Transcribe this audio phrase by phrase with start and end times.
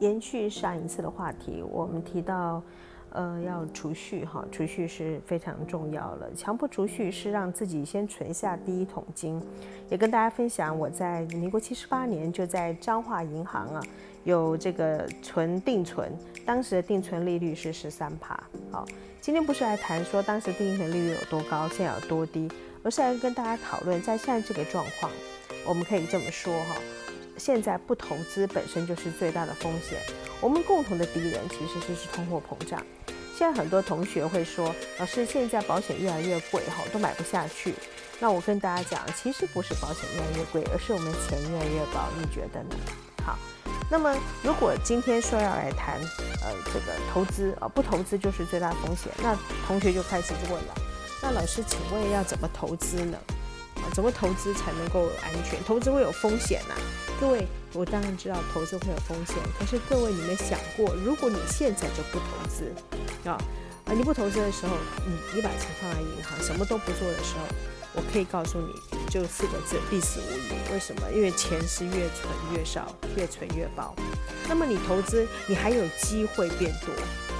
[0.00, 2.62] 延续上一次的话题，我们提到，
[3.10, 6.30] 呃，要储蓄哈，储蓄是非常重要了。
[6.34, 9.40] 强迫储蓄是让自己先存下第一桶金。
[9.90, 13.82] 也跟大家分享，我在民国七十八年就在彰化银行啊，
[14.24, 16.10] 有这个存定存，
[16.46, 18.38] 当时的定存利率是十三趴。
[18.70, 18.86] 好，
[19.20, 22.48] 今天不是来谈说当时定存利率有多高，现在有多低，
[22.82, 25.12] 而是来跟大家讨论，在现在这个状况，
[25.66, 26.76] 我们可以这么说哈。
[27.40, 29.98] 现在不投资本身就是最大的风险。
[30.42, 32.84] 我们共同的敌人其实就是通货膨胀。
[33.34, 37.74] 现在很多同学会说：“老师，现在保险越来越贵，哈，都买不下去。”
[38.20, 42.06] 那我跟大家讲，其实不是保险越来越贵，而是我们钱越来越薄。
[42.20, 42.76] 你觉得呢？
[43.24, 43.38] 好，
[43.90, 45.98] 那么如果今天说要来谈，
[46.42, 49.10] 呃，这个投资啊，不投资就是最大风险。
[49.22, 49.34] 那
[49.66, 50.74] 同学就开始问了
[51.22, 53.16] ：“那老师，请问要怎么投资呢？
[53.92, 55.62] 怎么投资才能够安全？
[55.64, 56.74] 投资会有风险呐。”
[57.20, 62.72] 各位，我当然知道投资会有风险，可是各位，你们想过，如果你现在就不投资，
[63.28, 63.36] 啊
[63.84, 64.74] 啊，你不投资的时候，
[65.06, 67.44] 你你把钱放在银行，什么都不做的时候，
[67.94, 68.72] 我可以告诉你，
[69.10, 70.72] 就四个字，必死无疑。
[70.72, 71.10] 为什么？
[71.14, 73.94] 因为钱是越存越少，越存越薄。
[74.48, 76.94] 那么你投资，你还有机会变多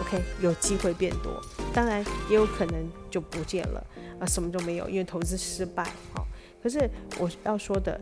[0.00, 0.22] ，OK？
[0.40, 1.38] 有机会变多，
[1.74, 3.86] 当然也有可能就不见了，
[4.20, 6.26] 啊，什么都没有，因为投资失败，好。
[6.66, 8.00] 可是我要说的。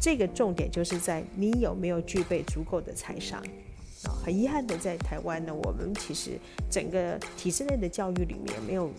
[0.00, 3.38] 这个重点就是在你有没有具备足够的财商
[4.02, 4.10] 啊？
[4.24, 6.30] 很遗憾的，在台湾呢，我们其实
[6.68, 8.90] 整个体制内的教育里面没有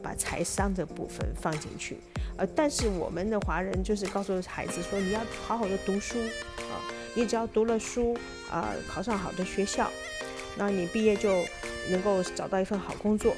[0.00, 1.96] 把财商的部分放进去。
[2.36, 6.20] 呃，但是我们的华人就是告诉孩子说，你要好好的读书
[6.70, 6.78] 啊，
[7.16, 8.16] 你只要读了书
[8.48, 9.90] 啊，考上好的学校，
[10.56, 11.44] 那你毕业就
[11.90, 13.34] 能够找到一份好工作。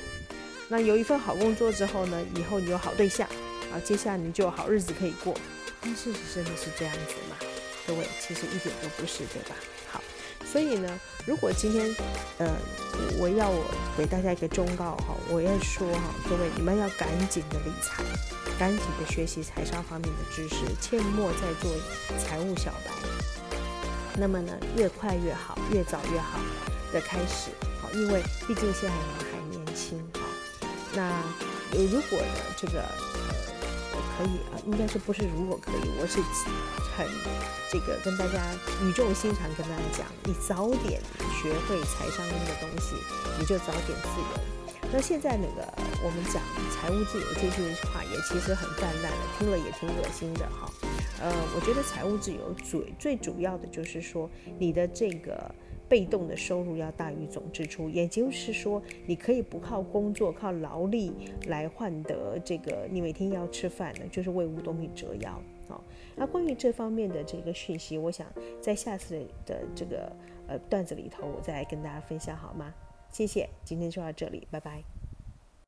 [0.69, 3.27] 那有一份好工作之后呢，以后你有好对象
[3.73, 5.35] 啊，接下来你就有好日子可以过。
[5.81, 7.37] 但事实真的是这样子吗？
[7.87, 9.55] 各位，其实一点都不是，对吧？
[9.89, 10.03] 好，
[10.45, 11.95] 所以呢，如果今天，
[12.39, 12.57] 呃，
[13.21, 13.63] 我要我
[13.97, 18.03] 给大家一个忠告哈，我要说哈，各位，你们要赶紧的理财，
[18.59, 21.71] 赶紧的学习财商方面的知识，切莫再做
[22.19, 22.91] 财务小白。
[24.19, 26.41] 那么呢，越快越好，越早越好
[26.93, 27.51] 的开始，
[27.81, 30.27] 好，因为毕竟现在你们还年轻，好，
[30.95, 31.23] 那
[31.71, 32.83] 如果呢，这个。
[34.17, 35.29] 可以啊，应该是不是？
[35.37, 36.21] 如果可以，我是
[36.97, 37.07] 很
[37.71, 38.41] 这个跟大家
[38.83, 41.01] 语重心长跟大家讲，你早点
[41.43, 42.97] 学会财商的东西，
[43.39, 44.89] 你就早点自由。
[44.93, 45.67] 那现在那个
[46.03, 50.71] 我们讲财务自由这句话也其实很泛滥的，听了也挺恶心的哈。
[51.21, 55.55] 呃，我觉得财务自由最最主要的就是说你的这个。
[55.89, 61.13] 被动的收入要大于总支出，也就是说，你可以不靠工作、靠劳力
[61.47, 65.83] 来换得这个你每天要吃饭的，就是为五斗米折腰好。
[66.15, 68.27] 那关于这方面的这个讯息，我想
[68.61, 70.11] 在下次的这个
[70.49, 72.75] 呃段子里头，我再来跟大家分享好吗？
[73.11, 75.06] 谢谢，今天就到这里，拜拜。